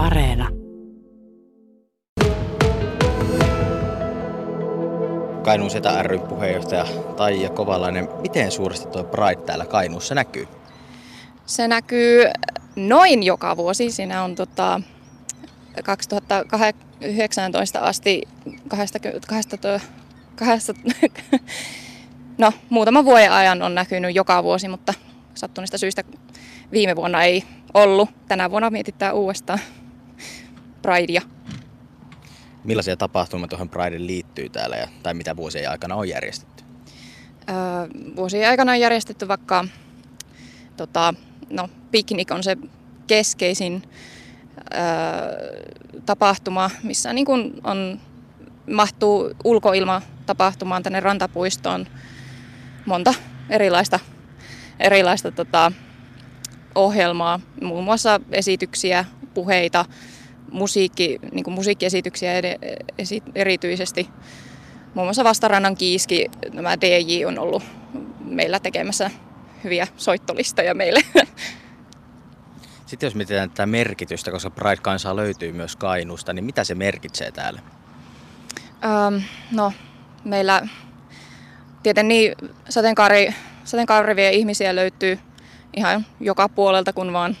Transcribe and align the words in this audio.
Areena. 0.00 0.48
Kainuun 5.44 5.70
Setä 5.70 6.02
ry 6.02 6.18
puheenjohtaja 6.18 6.86
Taija 7.16 7.50
Kovalainen. 7.50 8.08
Miten 8.20 8.50
suuresti 8.50 8.88
tuo 8.88 9.04
Pride 9.04 9.42
täällä 9.46 9.66
Kainuussa 9.66 10.14
näkyy? 10.14 10.48
Se 11.46 11.68
näkyy 11.68 12.24
noin 12.76 13.22
joka 13.22 13.56
vuosi. 13.56 13.90
Siinä 13.90 14.24
on 14.24 14.34
tota, 14.34 14.80
2019 15.84 17.78
asti 17.78 18.22
20, 18.68 19.26
20, 19.28 19.80
20, 20.36 21.22
no, 22.38 22.52
muutaman 22.70 23.04
vuoden 23.04 23.32
ajan 23.32 23.62
on 23.62 23.74
näkynyt 23.74 24.14
joka 24.14 24.42
vuosi, 24.42 24.68
mutta 24.68 24.94
sattuneista 25.34 25.78
syistä 25.78 26.04
viime 26.72 26.96
vuonna 26.96 27.22
ei 27.22 27.44
ollut. 27.74 28.10
Tänä 28.28 28.50
vuonna 28.50 28.70
mietitään 28.70 29.14
uudestaan 29.14 29.60
Pridea. 30.82 31.22
Millaisia 32.64 32.96
tapahtumia 32.96 33.48
tuohon 33.48 33.68
Prideen 33.68 34.06
liittyy 34.06 34.48
täällä 34.48 34.76
ja, 34.76 34.88
tai 35.02 35.14
mitä 35.14 35.36
vuosien 35.36 35.70
aikana 35.70 35.94
on 35.94 36.08
järjestetty? 36.08 36.64
Öö, 37.48 37.56
vuosien 38.16 38.48
aikana 38.48 38.72
on 38.72 38.80
järjestetty 38.80 39.28
vaikka 39.28 39.64
tota, 40.76 41.14
no, 41.50 41.68
piknik 41.90 42.30
on 42.30 42.42
se 42.42 42.56
keskeisin 43.06 43.82
öö, 44.74 44.80
tapahtuma, 46.06 46.70
missä 46.82 47.12
niin 47.12 47.26
kun 47.26 47.60
on, 47.64 48.00
mahtuu 48.70 49.30
ulkoilma 49.44 50.02
tapahtumaan 50.26 50.82
tänne 50.82 51.00
rantapuistoon 51.00 51.86
monta 52.86 53.14
erilaista, 53.50 54.00
erilaista 54.80 55.32
tota, 55.32 55.72
ohjelmaa, 56.74 57.40
muun 57.62 57.84
muassa 57.84 58.20
esityksiä, 58.32 59.04
puheita, 59.34 59.84
musiikki, 60.50 61.18
niin 61.32 61.44
kuin 61.44 61.54
musiikkiesityksiä 61.54 62.38
ed- 62.38 62.84
esi- 62.98 63.22
erityisesti. 63.34 64.08
Muun 64.94 65.06
muassa 65.06 65.24
Vastarannan 65.24 65.76
kiiski, 65.76 66.26
nämä 66.52 66.80
DJ 66.80 67.24
on 67.26 67.38
ollut 67.38 67.62
meillä 68.24 68.60
tekemässä 68.60 69.10
hyviä 69.64 69.86
soittolistoja 69.96 70.74
meille. 70.74 71.00
Sitten 72.86 73.06
jos 73.06 73.14
mietitään 73.14 73.50
tätä 73.50 73.66
merkitystä, 73.66 74.30
koska 74.30 74.50
Pride-kansaa 74.50 75.16
löytyy 75.16 75.52
myös 75.52 75.76
Kainuusta, 75.76 76.32
niin 76.32 76.44
mitä 76.44 76.64
se 76.64 76.74
merkitsee 76.74 77.30
täällä? 77.30 77.60
Um, 78.84 79.22
no, 79.52 79.72
meillä 80.24 80.62
tietenkin 81.82 82.08
niin 82.08 82.34
sateenkaari, 82.68 83.34
sateenkaarivia 83.64 84.30
ihmisiä 84.30 84.76
löytyy 84.76 85.18
ihan 85.76 86.06
joka 86.20 86.48
puolelta, 86.48 86.92
kun 86.92 87.12
vaan 87.12 87.36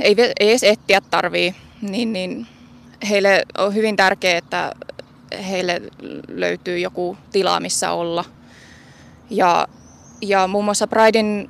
ei, 0.00 0.16
ei 0.40 0.50
edes 0.50 0.62
etsiä 0.62 1.00
tarvii, 1.00 1.54
niin, 1.82 2.12
niin 2.12 2.46
heille 3.08 3.42
on 3.58 3.74
hyvin 3.74 3.96
tärkeää, 3.96 4.38
että 4.38 4.72
heille 5.48 5.82
löytyy 6.28 6.78
joku 6.78 7.16
tila, 7.32 7.60
missä 7.60 7.90
olla. 7.90 8.24
Ja, 9.30 9.68
ja 10.22 10.46
muun 10.46 10.64
muassa 10.64 10.86
Pridein 10.86 11.48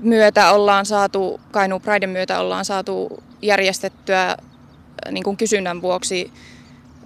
myötä 0.00 0.50
ollaan 0.50 0.86
saatu, 0.86 1.40
Kainuun 1.50 1.80
Priden 1.80 2.10
myötä 2.10 2.40
ollaan 2.40 2.64
saatu 2.64 3.22
järjestettyä 3.42 4.36
niin 5.10 5.24
kuin 5.24 5.36
kysynnän 5.36 5.82
vuoksi 5.82 6.32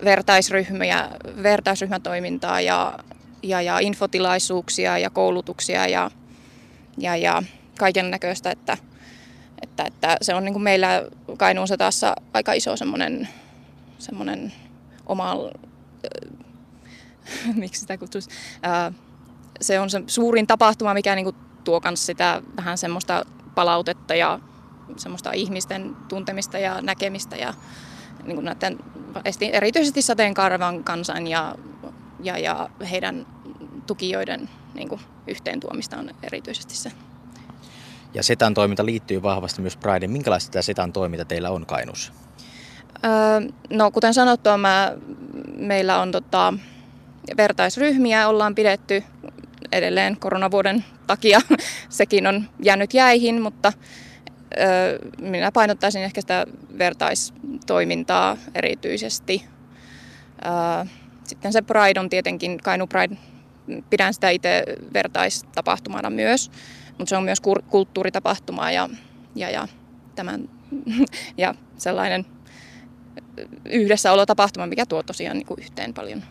vertaisryhmiä, 0.05 1.09
vertaisryhmätoimintaa 1.43 2.61
ja, 2.61 2.99
ja, 3.43 3.63
ja 3.63 3.79
infotilaisuuksia 3.79 4.99
ja 4.99 5.11
koulutuksia 5.11 5.87
ja, 5.87 6.11
ja, 6.99 7.17
ja 7.17 7.43
kaiken 7.79 8.11
näköistä, 8.11 8.51
että, 8.51 8.77
että, 9.63 9.85
että 9.85 10.17
se 10.23 10.35
on 10.35 10.45
niin 10.45 10.53
kuin 10.53 10.63
meillä 10.63 11.03
Kainuun 11.37 11.69
satassa 11.69 12.15
aika 12.35 12.53
iso 12.53 12.77
semmoinen, 12.77 13.29
semmoinen 13.99 14.53
oma, 15.07 15.33
äh, 15.33 15.39
miksi 17.55 17.81
sitä 17.81 17.99
kutsuisi, 17.99 18.31
äh, 18.67 18.95
se 19.61 19.81
on 19.81 19.91
se 19.91 20.03
suurin 20.07 20.47
tapahtuma, 20.47 20.95
mikä 20.95 21.15
niin 21.15 21.25
kuin 21.25 21.37
tuo 21.65 21.81
myös 21.85 22.07
sitä 22.07 22.43
vähän 22.57 22.79
semmoista 22.79 23.25
palautetta 23.55 24.15
ja 24.15 24.41
semmoista 24.97 25.33
ihmisten 25.33 25.97
tuntemista 26.09 26.59
ja 26.59 26.81
näkemistä 26.81 27.37
ja 27.37 27.55
niin 28.25 28.35
kuin 28.35 28.45
näiden, 28.45 28.79
erityisesti 29.53 30.03
sateenkaaravan 30.03 30.85
kansan 30.85 31.27
ja, 31.27 31.55
ja, 32.23 32.39
ja 32.39 32.71
heidän 32.91 33.27
tukijoiden 33.87 34.49
niin 34.75 34.89
kuin 34.89 35.01
yhteen 35.27 35.61
tuomista 35.61 35.97
on 35.97 36.11
erityisesti 36.23 36.77
se. 36.77 36.93
Ja 38.15 38.23
Setan 38.23 38.55
toiminta 38.55 38.87
liittyy 38.87 39.23
vahvasti 39.23 39.63
myös 39.63 39.77
Prideen. 39.77 40.11
Minkälaista 40.11 40.51
tämä 40.51 40.63
Setan 40.63 40.93
toiminta 40.93 41.25
teillä 41.25 41.51
on 41.51 41.67
Kainuussa? 41.67 42.13
Öö, 43.05 43.51
no 43.71 43.91
kuten 43.91 44.15
sanottua, 44.15 44.57
mä, 44.57 44.93
meillä 45.57 46.01
on 46.01 46.13
tota, 46.13 46.55
vertaisryhmiä, 47.37 48.29
ollaan 48.29 48.55
pidetty 48.55 49.03
edelleen 49.73 50.17
koronavuoden 50.17 50.85
takia. 51.07 51.41
Sekin 51.89 52.27
on 52.27 52.49
jäänyt 52.63 52.95
jäihin, 52.95 53.43
mutta 53.43 53.73
öö, 54.59 54.99
minä 55.21 55.53
painottaisin 55.53 56.03
ehkä 56.03 56.21
sitä 56.21 56.47
vertaistoimintaa 56.79 58.37
erityisesti. 58.55 59.45
Öö, 60.47 60.87
sitten 61.25 61.53
se 61.53 61.63
Pride 61.63 62.01
on 62.01 62.11
tietenkin, 62.11 62.59
Kainu 62.59 62.87
Pride, 62.87 63.17
pidän 63.91 64.15
sitä 64.15 64.31
itse 64.31 64.65
vertaistapahtumana 64.95 66.11
myös, 66.11 66.51
mutta 67.01 67.11
se 67.11 67.17
on 67.17 67.25
myös 67.25 67.41
kulttuuritapahtuma 67.71 68.73
ja, 68.73 68.89
ja, 69.35 69.51
ja, 69.51 69.69
tämän, 70.15 70.49
ja 71.39 71.55
sellainen 71.79 72.27
yhdessäolotapahtuma, 73.65 74.67
mikä 74.67 74.87
tuo 74.87 75.03
tosiaan 75.03 75.37
niin 75.37 75.47
kuin 75.47 75.61
yhteen 75.61 75.95
paljon, 75.95 76.23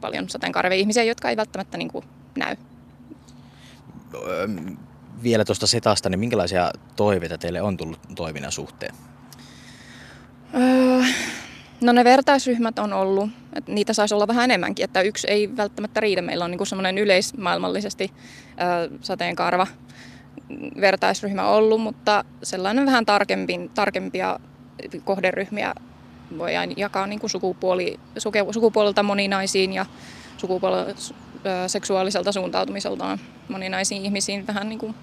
paljon 0.00 0.28
sateenkaarevia-ihmisiä, 0.28 1.02
jotka 1.02 1.30
ei 1.30 1.36
välttämättä 1.36 1.78
niin 1.78 1.90
kuin 1.90 2.04
näy. 2.38 2.56
Vielä 5.22 5.44
tuosta 5.44 5.66
setasta, 5.66 6.08
niin 6.08 6.20
minkälaisia 6.20 6.70
toiveita 6.96 7.38
teille 7.38 7.62
on 7.62 7.76
tullut 7.76 8.00
toiminnan 8.14 8.52
suhteen? 8.52 8.94
Öö, 10.54 11.04
no 11.80 11.92
ne 11.92 12.04
vertaisryhmät 12.04 12.78
on 12.78 12.92
ollut, 12.92 13.30
että 13.52 13.72
niitä 13.72 13.92
saisi 13.92 14.14
olla 14.14 14.26
vähän 14.26 14.44
enemmänkin, 14.44 14.84
että 14.84 15.00
yksi 15.00 15.26
ei 15.30 15.56
välttämättä 15.56 16.00
riitä. 16.00 16.22
Meillä 16.22 16.44
on 16.44 16.50
niin 16.50 16.66
semmoinen 16.66 16.98
yleismaailmallisesti 16.98 18.12
öö, 18.60 18.98
sateenkaarva 19.00 19.66
vertaisryhmä 20.80 21.48
ollut, 21.48 21.80
mutta 21.80 22.24
sellainen 22.42 22.86
vähän 22.86 23.06
tarkempi, 23.06 23.70
tarkempia 23.74 24.38
kohderyhmiä 25.04 25.74
voidaan 26.38 26.76
jakaa 26.76 27.06
niin 27.06 27.20
kuin 27.20 27.30
sukupuoli, 27.30 28.00
sukupuolelta 28.50 29.02
moninaisiin 29.02 29.72
ja 29.72 29.86
sukupuolelta 30.36 31.14
seksuaaliselta 31.66 32.32
suuntautumiseltaan 32.32 33.20
moninaisiin 33.48 34.04
ihmisiin 34.04 34.46
vähän 34.46 34.68
niin 34.68 34.78
kuin 34.78 34.94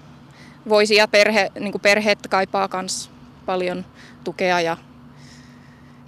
voisi 0.68 0.94
ja 0.94 1.08
perhe, 1.08 1.52
niin 1.60 1.72
kuin 1.72 1.82
perheet 1.82 2.18
kaipaa 2.30 2.68
myös 2.72 3.10
paljon 3.46 3.84
tukea 4.24 4.60
ja, 4.60 4.76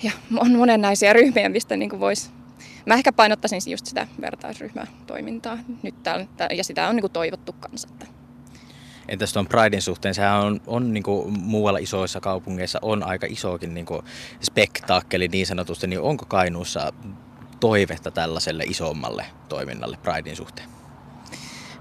ja 0.02 0.10
on 0.36 0.56
monenlaisia 0.56 1.12
ryhmiä, 1.12 1.48
mistä 1.48 1.76
niin 1.76 2.00
voisi 2.00 2.30
Mä 2.86 2.94
ehkä 2.94 3.12
painottaisin 3.12 3.60
just 3.70 3.86
sitä 3.86 4.06
vertaisryhmätoimintaa 4.20 5.58
nyt 5.82 6.02
täällä, 6.02 6.26
ja 6.56 6.64
sitä 6.64 6.88
on 6.88 6.96
niin 6.96 7.10
toivottu 7.12 7.52
kanssa. 7.52 7.88
Että 7.92 8.06
Entäs 9.08 9.32
tuon 9.32 9.46
Pridein 9.46 9.82
suhteen, 9.82 10.14
sehän 10.14 10.40
on, 10.40 10.60
on 10.66 10.92
niin 10.92 11.02
kuin 11.02 11.40
muualla 11.40 11.78
isoissa 11.78 12.20
kaupungeissa 12.20 12.78
on 12.82 13.02
aika 13.02 13.26
isokin 13.30 13.74
niin 13.74 13.86
kuin 13.86 14.02
spektaakkeli 14.40 15.28
niin 15.28 15.46
sanotusti, 15.46 15.86
niin 15.86 16.00
onko 16.00 16.24
Kainuussa 16.28 16.92
toivetta 17.60 18.10
tällaiselle 18.10 18.64
isommalle 18.64 19.24
toiminnalle 19.48 19.98
Pridein 20.02 20.36
suhteen? 20.36 20.68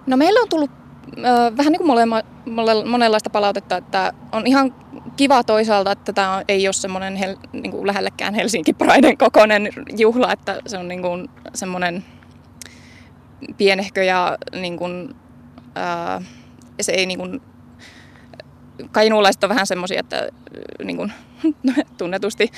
No 0.07 0.17
meillä 0.17 0.39
on 0.39 0.49
tullut 0.49 0.71
äh, 1.17 1.57
vähän 1.57 1.71
niin 1.71 1.77
kuin 1.77 1.87
mole, 1.87 2.05
mole, 2.45 2.85
monenlaista 2.85 3.29
palautetta, 3.29 3.77
että 3.77 4.13
on 4.31 4.47
ihan 4.47 4.75
kiva 5.17 5.43
toisaalta, 5.43 5.91
että 5.91 6.13
tämä 6.13 6.43
ei 6.47 6.67
ole 6.67 6.73
semmoinen 6.73 7.15
hel, 7.15 7.35
niin 7.53 7.71
kuin 7.71 7.87
lähellekään 7.87 8.33
Helsinki 8.33 8.73
Priden 8.73 9.17
kokoinen 9.17 9.69
juhla, 9.97 10.33
että 10.33 10.61
se 10.65 10.77
on 10.77 10.87
niin 10.87 11.01
kuin 11.01 11.29
semmoinen 11.53 12.05
pienehkö 13.57 14.03
ja 14.03 14.37
niin 14.51 14.77
kuin, 14.77 15.15
äh, 15.77 16.25
se 16.81 16.91
ei 16.91 17.05
niin 17.05 17.19
kuin, 17.19 17.41
kainuulaiset 18.91 19.43
on 19.43 19.49
vähän 19.49 19.67
semmoisia, 19.67 19.99
että 19.99 20.29
niin 20.83 20.97
kuin, 20.97 21.13
tunnetusti, 21.97 22.49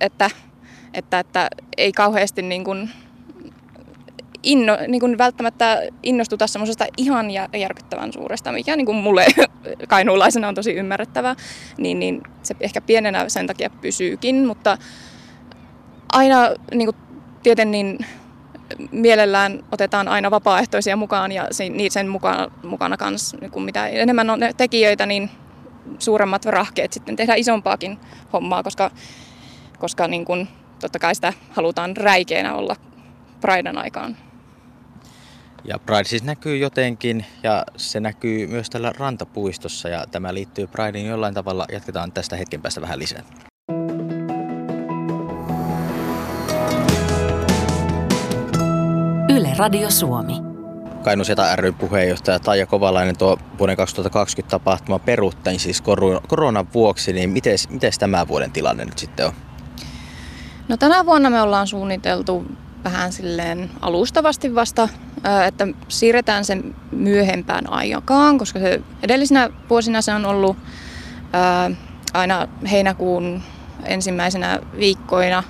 että, 0.00 0.30
että, 0.94 1.18
että 1.18 1.48
ei 1.76 1.92
kauheasti 1.92 2.42
niin 2.42 2.64
kuin, 2.64 2.90
inno, 4.42 4.78
niin 4.88 5.00
kuin 5.00 5.18
välttämättä 5.18 5.82
innostuta 6.02 6.46
semmoisesta 6.46 6.86
ihan 6.96 7.26
järkyttävän 7.58 8.12
suuresta, 8.12 8.52
mikä 8.52 8.76
niin 8.76 8.86
kuin 8.86 8.98
mulle 8.98 9.26
kainuulaisena 9.88 10.48
on 10.48 10.54
tosi 10.54 10.74
ymmärrettävää, 10.74 11.36
niin, 11.78 11.98
niin 11.98 12.22
se 12.42 12.56
ehkä 12.60 12.80
pienenä 12.80 13.28
sen 13.28 13.46
takia 13.46 13.70
pysyykin, 13.70 14.46
mutta 14.46 14.78
aina 16.12 16.50
niin 16.74 16.86
kuin 16.86 16.96
tieten 17.42 17.70
niin 17.70 17.98
mielellään 18.90 19.64
otetaan 19.72 20.08
aina 20.08 20.30
vapaaehtoisia 20.30 20.96
mukaan 20.96 21.32
ja 21.32 21.48
sen 21.90 22.08
mukana, 22.08 22.48
mukana 22.62 22.96
kanssa, 22.96 23.36
niin 23.40 23.50
kun 23.50 23.62
mitä 23.62 23.86
enemmän 23.86 24.30
on 24.30 24.40
tekijöitä, 24.56 25.06
niin 25.06 25.30
suuremmat 25.98 26.44
rahkeet 26.44 26.92
sitten 26.92 27.16
tehdä 27.16 27.34
isompaakin 27.34 27.98
hommaa, 28.32 28.62
koska, 28.62 28.90
koska 29.78 30.08
niin 30.08 30.24
kuin, 30.24 30.48
totta 30.80 30.98
kai 30.98 31.14
sitä 31.14 31.32
halutaan 31.50 31.96
räikeänä 31.96 32.54
olla 32.54 32.76
Priden 33.40 33.78
aikaan. 33.78 34.16
Ja 35.64 35.78
Pride 35.78 36.04
siis 36.04 36.24
näkyy 36.24 36.56
jotenkin 36.56 37.24
ja 37.42 37.64
se 37.76 38.00
näkyy 38.00 38.46
myös 38.46 38.70
tällä 38.70 38.92
rantapuistossa 38.98 39.88
ja 39.88 40.04
tämä 40.10 40.34
liittyy 40.34 40.66
Prideen 40.66 41.06
jollain 41.06 41.34
tavalla. 41.34 41.66
Jatketaan 41.72 42.12
tästä 42.12 42.36
hetken 42.36 42.62
päästä 42.62 42.80
vähän 42.80 42.98
lisää. 42.98 43.22
Radio 49.60 49.90
Suomi. 49.90 50.32
Kainus 51.04 51.26
Seta 51.26 51.56
ry 51.56 51.72
puheenjohtaja 51.72 52.38
Taija 52.38 52.66
Kovalainen 52.66 53.18
tuo 53.18 53.38
vuoden 53.58 53.76
2020 53.76 54.50
tapahtuma 54.50 54.98
peruuttain 54.98 55.60
siis 55.60 55.82
koronan 56.28 56.66
vuoksi, 56.74 57.12
niin 57.12 57.30
miten 57.30 57.58
tämä 57.98 58.28
vuoden 58.28 58.50
tilanne 58.50 58.84
nyt 58.84 58.98
sitten 58.98 59.26
on? 59.26 59.32
No 60.68 60.76
tänä 60.76 61.06
vuonna 61.06 61.30
me 61.30 61.40
ollaan 61.40 61.66
suunniteltu 61.66 62.44
vähän 62.84 63.12
silleen 63.12 63.70
alustavasti 63.80 64.54
vasta, 64.54 64.88
että 65.46 65.68
siirretään 65.88 66.44
sen 66.44 66.74
myöhempään 66.92 67.72
aikaan, 67.72 68.38
koska 68.38 68.58
se 68.58 68.82
edellisinä 69.02 69.50
vuosina 69.70 70.02
se 70.02 70.14
on 70.14 70.26
ollut 70.26 70.56
aina 72.14 72.48
heinäkuun 72.70 73.42
ensimmäisenä 73.84 74.60
viikkoina, 74.78 75.42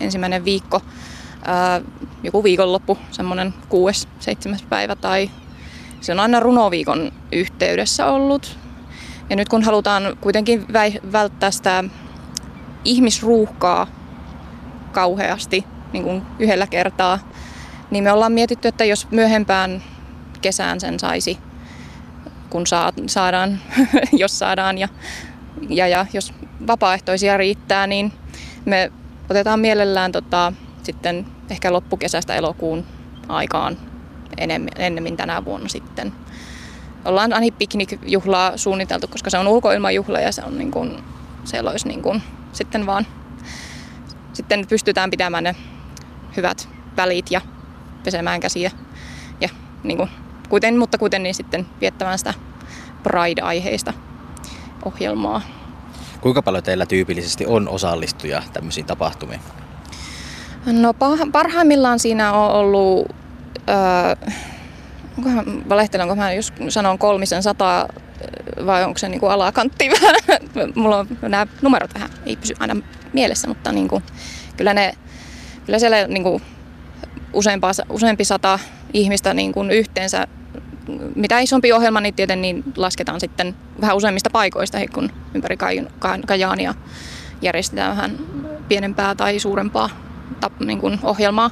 ensimmäinen 0.00 0.44
viikko, 0.44 0.80
joku 2.22 2.44
viikonloppu, 2.44 2.98
semmoinen 3.10 3.54
kuudes, 3.68 4.08
seitsemäs 4.20 4.62
päivä 4.62 4.96
tai 4.96 5.30
se 6.00 6.12
on 6.12 6.20
aina 6.20 6.40
runoviikon 6.40 7.12
yhteydessä 7.32 8.06
ollut. 8.06 8.58
Ja 9.30 9.36
nyt 9.36 9.48
kun 9.48 9.62
halutaan 9.62 10.16
kuitenkin 10.20 10.66
välttää 11.12 11.50
sitä 11.50 11.84
ihmisruuhkaa 12.84 13.86
kauheasti 14.92 15.64
niin 15.92 16.04
kuin 16.04 16.22
yhdellä 16.38 16.66
kertaa, 16.66 17.18
niin 17.90 18.04
me 18.04 18.12
ollaan 18.12 18.32
mietitty, 18.32 18.68
että 18.68 18.84
jos 18.84 19.10
myöhempään 19.10 19.82
kesään 20.42 20.80
sen 20.80 21.00
saisi, 21.00 21.38
kun 22.50 22.66
saadaan, 23.06 23.60
jos 24.12 24.38
saadaan 24.38 24.78
ja, 24.78 24.88
ja, 25.68 25.88
ja 25.88 26.06
jos 26.12 26.32
vapaaehtoisia 26.66 27.36
riittää, 27.36 27.86
niin 27.86 28.12
me 28.64 28.92
otetaan 29.30 29.60
mielellään 29.60 30.12
tota, 30.12 30.52
sitten 30.84 31.26
ehkä 31.50 31.72
loppukesästä 31.72 32.34
elokuun 32.34 32.84
aikaan 33.28 33.76
ennemmin 34.76 35.16
tänä 35.16 35.44
vuonna 35.44 35.68
sitten. 35.68 36.12
Ollaan 37.04 37.32
aina 37.32 37.54
piknikjuhlaa 37.58 38.56
suunniteltu, 38.56 39.08
koska 39.08 39.30
se 39.30 39.38
on 39.38 39.48
ulkoilmajuhla 39.48 40.20
ja 40.20 40.32
se 40.32 40.42
on 40.44 40.58
niin 40.58 40.70
kuin, 40.70 41.04
siellä 41.44 41.70
olisi 41.70 41.88
niin 41.88 42.02
kuin, 42.02 42.22
sitten 42.52 42.86
vaan 42.86 43.06
sitten 44.32 44.66
pystytään 44.68 45.10
pitämään 45.10 45.44
ne 45.44 45.56
hyvät 46.36 46.68
välit 46.96 47.30
ja 47.30 47.40
pesemään 48.04 48.40
käsiä. 48.40 48.70
Ja 49.40 49.48
niin 49.82 49.96
kuin, 49.96 50.10
kuten, 50.48 50.78
mutta 50.78 50.98
kuitenkin 50.98 51.22
niin 51.22 51.34
sitten 51.34 51.66
viettämään 51.80 52.18
sitä 52.18 52.34
Pride-aiheista 53.02 53.92
ohjelmaa. 54.84 55.42
Kuinka 56.20 56.42
paljon 56.42 56.64
teillä 56.64 56.86
tyypillisesti 56.86 57.46
on 57.46 57.68
osallistuja 57.68 58.42
tämmöisiin 58.52 58.86
tapahtumiin? 58.86 59.40
No 60.66 60.94
parhaimmillaan 61.32 61.98
siinä 61.98 62.32
on 62.32 62.50
ollut, 62.50 63.08
öö, 63.68 64.32
valehtelenko 65.68 66.16
mä 66.16 66.32
jos 66.32 66.52
sanon 66.68 66.98
kolmisen 66.98 67.42
sata 67.42 67.88
vai 68.66 68.84
onko 68.84 68.98
se 68.98 69.08
niin 69.08 69.20
kuin 69.20 69.32
alakantti 69.32 69.90
Mulla 70.74 70.98
on 70.98 71.08
nämä 71.22 71.46
numerot 71.62 71.94
vähän, 71.94 72.10
ei 72.26 72.36
pysy 72.36 72.54
aina 72.60 72.76
mielessä, 73.12 73.48
mutta 73.48 73.72
niin 73.72 73.88
kuin, 73.88 74.02
kyllä, 74.56 74.74
ne, 74.74 74.92
kyllä 75.66 75.78
siellä 75.78 76.06
niin 76.06 76.22
kuin 76.22 76.42
useampaa, 77.32 77.72
useampi 77.88 78.24
sata 78.24 78.58
ihmistä 78.92 79.34
niin 79.34 79.52
kuin 79.52 79.70
yhteensä. 79.70 80.26
Mitä 81.14 81.38
isompi 81.40 81.72
ohjelma, 81.72 82.00
niin 82.00 82.14
tietenkin 82.14 82.42
niin 82.42 82.72
lasketaan 82.76 83.20
sitten 83.20 83.56
vähän 83.80 83.96
useimmista 83.96 84.30
paikoista, 84.30 84.78
kun 84.94 85.10
ympäri 85.34 85.56
Kajaania 86.26 86.74
järjestetään 87.42 87.90
vähän 87.90 88.18
pienempää 88.68 89.14
tai 89.14 89.38
suurempaa 89.38 90.03
niin 90.60 90.80
kuin 90.80 90.98
ohjelmaa, 91.02 91.50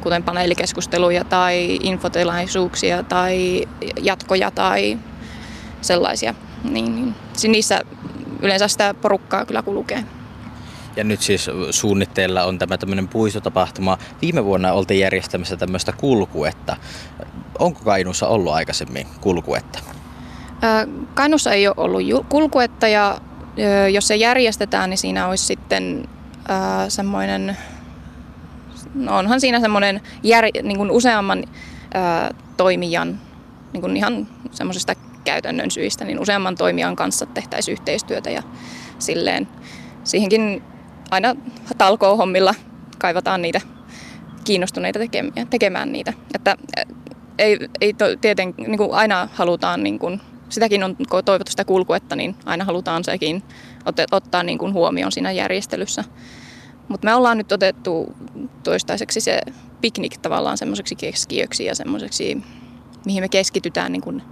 kuten 0.00 0.22
paneelikeskusteluja 0.22 1.24
tai 1.24 1.78
infotilaisuuksia 1.82 3.02
tai 3.02 3.64
jatkoja 4.02 4.50
tai 4.50 4.98
sellaisia. 5.80 6.34
Niin, 6.64 6.94
niin. 6.94 7.14
Niissä 7.48 7.80
yleensä 8.40 8.68
sitä 8.68 8.94
porukkaa 8.94 9.44
kyllä 9.44 9.62
kulkee. 9.62 10.04
Ja 10.96 11.04
nyt 11.04 11.20
siis 11.22 11.50
suunnitteilla 11.70 12.44
on 12.44 12.58
tämä 12.58 12.78
tämmöinen 12.78 13.08
puistotapahtuma. 13.08 13.98
Viime 14.22 14.44
vuonna 14.44 14.72
oltiin 14.72 15.00
järjestämässä 15.00 15.56
tämmöistä 15.56 15.92
kulkuetta. 15.92 16.76
Onko 17.58 17.80
Kainuussa 17.84 18.28
ollut 18.28 18.52
aikaisemmin 18.52 19.06
kulkuetta? 19.20 19.78
Kainuussa 21.14 21.52
ei 21.52 21.66
ole 21.66 21.74
ollut 21.78 22.26
kulkuetta 22.28 22.88
ja 22.88 23.18
jos 23.92 24.08
se 24.08 24.16
järjestetään, 24.16 24.90
niin 24.90 24.98
siinä 24.98 25.28
olisi 25.28 25.44
sitten 25.44 26.08
semmoinen, 26.88 27.56
no 28.94 29.18
onhan 29.18 29.40
siinä 29.40 29.60
semmoinen 29.60 30.00
jär, 30.22 30.44
niin 30.62 30.76
kuin 30.76 30.90
useamman 30.90 31.44
toimijan 32.56 33.20
niin 33.72 33.80
kuin 33.80 33.96
ihan 33.96 34.28
semmoisesta 34.50 34.94
käytännön 35.24 35.70
syistä, 35.70 36.04
niin 36.04 36.20
useamman 36.20 36.54
toimijan 36.54 36.96
kanssa 36.96 37.26
tehtäisiin 37.26 37.72
yhteistyötä 37.72 38.30
ja 38.30 38.42
silleen 38.98 39.48
siihenkin 40.04 40.62
aina 41.10 41.34
talkoo-hommilla 41.78 42.54
kaivataan 42.98 43.42
niitä 43.42 43.60
kiinnostuneita 44.44 44.98
tekemään, 44.98 45.48
tekemään 45.50 45.92
niitä. 45.92 46.12
Että 46.34 46.56
ei, 47.38 47.58
ei 47.80 47.92
to, 47.92 48.04
tieten, 48.20 48.54
niin 48.56 48.78
kuin 48.78 48.92
aina 48.92 49.28
halutaan, 49.32 49.82
niin 49.82 49.98
kuin, 49.98 50.20
sitäkin 50.48 50.84
on 50.84 50.96
toivottu 51.24 51.50
sitä 51.50 51.64
kulkuetta, 51.64 52.16
niin 52.16 52.34
aina 52.44 52.64
halutaan 52.64 53.04
sekin 53.04 53.42
ot, 53.86 53.96
ottaa 54.12 54.42
niin 54.42 54.58
kuin 54.58 54.72
huomioon 54.72 55.12
siinä 55.12 55.32
järjestelyssä. 55.32 56.04
Mutta 56.88 57.04
me 57.04 57.14
ollaan 57.14 57.38
nyt 57.38 57.52
otettu 57.52 58.14
toistaiseksi 58.62 59.20
se 59.20 59.40
piknik 59.80 60.18
tavallaan 60.18 60.58
semmoiseksi 60.58 60.96
keskiöksi 60.96 61.64
ja 61.64 61.74
semmoiseksi, 61.74 62.42
mihin 63.04 63.22
me 63.22 63.28
keskitytään 63.28 63.92
niin 63.92 64.02
kuin 64.02 64.22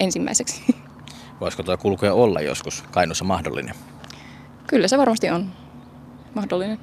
ensimmäiseksi. 0.00 0.62
Voisiko 1.40 1.62
tuo 1.62 1.76
kulkuja 1.76 2.14
olla 2.14 2.40
joskus 2.40 2.84
Kainuussa 2.90 3.24
mahdollinen? 3.24 3.74
Kyllä 4.66 4.88
se 4.88 4.98
varmasti 4.98 5.30
on 5.30 5.52
mahdollinen. 6.34 6.78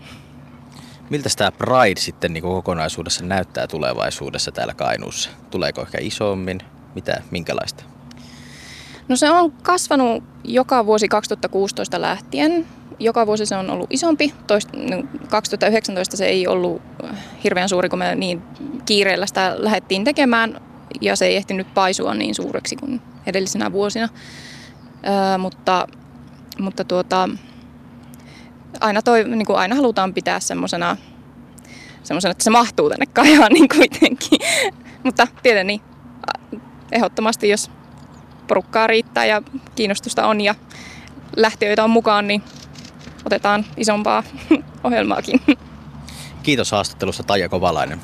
Miltä 1.10 1.29
tämä 1.38 1.51
Pride 1.51 2.00
sitten 2.00 2.34
niin 2.34 2.43
kokonaisuudessa 2.43 3.25
näyttää 3.25 3.67
tulevaisuudessa 3.67 4.51
täällä 4.51 4.74
Kainuussa? 4.74 5.29
Tuleeko 5.51 5.81
ehkä 5.81 5.98
isommin? 6.01 6.60
Mitä, 6.95 7.22
minkälaista? 7.31 7.84
No 9.07 9.15
se 9.15 9.29
on 9.29 9.51
kasvanut 9.51 10.24
joka 10.43 10.86
vuosi 10.86 11.07
2016 11.07 12.01
lähtien. 12.01 12.67
Joka 12.99 13.27
vuosi 13.27 13.45
se 13.45 13.55
on 13.55 13.69
ollut 13.69 13.87
isompi. 13.89 14.33
Toist, 14.47 14.69
2019 15.29 16.13
no, 16.13 16.17
se 16.17 16.25
ei 16.25 16.47
ollut 16.47 16.81
hirveän 17.43 17.69
suuri, 17.69 17.89
kun 17.89 17.99
me 17.99 18.15
niin 18.15 18.41
kiireellä 18.85 19.25
sitä 19.25 19.55
lähdettiin 19.57 20.03
tekemään. 20.03 20.61
Ja 21.01 21.15
se 21.15 21.25
ei 21.25 21.35
ehtinyt 21.35 21.73
paisua 21.73 22.13
niin 22.13 22.35
suureksi 22.35 22.75
kuin 22.75 23.01
edellisenä 23.25 23.71
vuosina. 23.71 24.09
Ö, 25.33 25.37
mutta 25.37 25.87
mutta 26.59 26.83
tuota, 26.83 27.29
aina, 28.79 29.01
toi, 29.01 29.23
niin 29.23 29.45
kuin 29.45 29.59
aina 29.59 29.75
halutaan 29.75 30.13
pitää 30.13 30.39
semmoisena, 30.39 30.97
semmosena, 32.03 32.31
että 32.31 32.43
se 32.43 32.49
mahtuu 32.49 32.89
tänne 32.89 33.05
kajaan 33.05 33.51
niin 33.53 33.69
kuitenkin. 33.69 34.39
Mutta 35.03 35.27
tietenkin 35.43 35.67
niin, 35.67 36.61
ehdottomasti, 36.91 37.49
jos 37.49 37.71
porukkaa 38.47 38.87
riittää 38.87 39.25
ja 39.25 39.41
kiinnostusta 39.75 40.27
on 40.27 40.41
ja 40.41 40.55
lähtiöitä 41.37 41.83
on 41.83 41.89
mukaan, 41.89 42.27
niin 42.27 42.43
otetaan 43.25 43.65
isompaa 43.77 44.24
ohjelmaakin. 44.84 45.41
Kiitos 46.44 46.72
haastattelusta 46.72 47.24
Taija 47.24 47.50
Kovalainen. 47.50 48.01